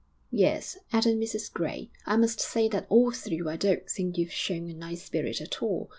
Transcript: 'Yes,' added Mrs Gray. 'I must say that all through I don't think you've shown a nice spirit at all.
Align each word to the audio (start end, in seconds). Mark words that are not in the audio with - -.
'Yes,' 0.31 0.79
added 0.91 1.17
Mrs 1.17 1.53
Gray. 1.53 1.91
'I 2.07 2.15
must 2.17 2.39
say 2.39 2.67
that 2.69 2.87
all 2.89 3.11
through 3.11 3.47
I 3.47 3.55
don't 3.55 3.87
think 3.87 4.17
you've 4.17 4.31
shown 4.33 4.67
a 4.67 4.73
nice 4.73 5.03
spirit 5.03 5.39
at 5.41 5.61
all. 5.61 5.89